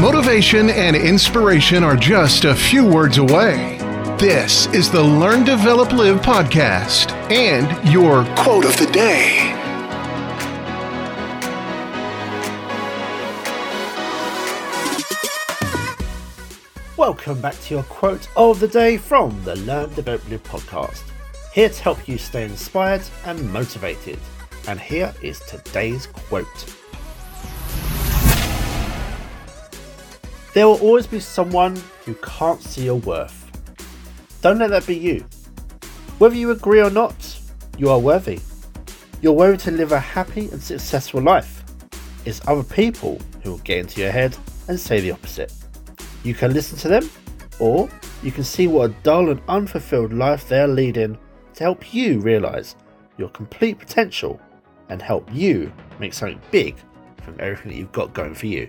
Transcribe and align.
Motivation 0.00 0.70
and 0.70 0.94
inspiration 0.94 1.82
are 1.82 1.96
just 1.96 2.44
a 2.44 2.54
few 2.54 2.86
words 2.86 3.18
away. 3.18 3.78
This 4.16 4.66
is 4.68 4.92
the 4.92 5.02
Learn, 5.02 5.42
Develop, 5.42 5.90
Live 5.90 6.20
podcast 6.20 7.10
and 7.32 7.66
your 7.92 8.24
quote 8.36 8.64
of 8.64 8.76
the 8.76 8.86
day. 8.92 9.52
Welcome 16.96 17.40
back 17.40 17.58
to 17.62 17.74
your 17.74 17.82
quote 17.82 18.28
of 18.36 18.60
the 18.60 18.68
day 18.68 18.98
from 18.98 19.42
the 19.42 19.56
Learn, 19.56 19.92
Develop, 19.94 20.30
Live 20.30 20.44
podcast. 20.44 21.02
Here 21.52 21.70
to 21.70 21.82
help 21.82 22.06
you 22.06 22.18
stay 22.18 22.44
inspired 22.44 23.02
and 23.24 23.52
motivated. 23.52 24.20
And 24.68 24.78
here 24.78 25.12
is 25.22 25.40
today's 25.40 26.06
quote. 26.06 26.46
There 30.54 30.66
will 30.66 30.80
always 30.80 31.06
be 31.06 31.20
someone 31.20 31.80
who 32.04 32.14
can't 32.14 32.62
see 32.62 32.84
your 32.84 32.96
worth. 32.96 33.44
Don't 34.40 34.58
let 34.58 34.70
that 34.70 34.86
be 34.86 34.96
you. 34.96 35.24
Whether 36.18 36.36
you 36.36 36.50
agree 36.50 36.80
or 36.80 36.90
not, 36.90 37.38
you 37.76 37.90
are 37.90 37.98
worthy. 37.98 38.40
You're 39.20 39.32
worthy 39.32 39.58
to 39.58 39.70
live 39.70 39.92
a 39.92 40.00
happy 40.00 40.48
and 40.50 40.62
successful 40.62 41.20
life. 41.20 41.64
It's 42.24 42.40
other 42.48 42.62
people 42.62 43.20
who 43.42 43.50
will 43.52 43.58
get 43.58 43.78
into 43.78 44.00
your 44.00 44.10
head 44.10 44.36
and 44.68 44.78
say 44.78 45.00
the 45.00 45.10
opposite. 45.10 45.52
You 46.24 46.34
can 46.34 46.52
listen 46.52 46.78
to 46.78 46.88
them, 46.88 47.08
or 47.58 47.88
you 48.22 48.32
can 48.32 48.44
see 48.44 48.66
what 48.66 48.90
a 48.90 48.94
dull 49.02 49.30
and 49.30 49.40
unfulfilled 49.48 50.12
life 50.12 50.48
they're 50.48 50.66
leading 50.66 51.18
to 51.54 51.64
help 51.64 51.94
you 51.94 52.20
realize 52.20 52.74
your 53.16 53.28
complete 53.30 53.78
potential 53.78 54.40
and 54.88 55.02
help 55.02 55.28
you 55.32 55.72
make 56.00 56.14
something 56.14 56.40
big 56.50 56.76
from 57.22 57.36
everything 57.38 57.70
that 57.70 57.76
you've 57.76 57.92
got 57.92 58.14
going 58.14 58.34
for 58.34 58.46
you. 58.46 58.68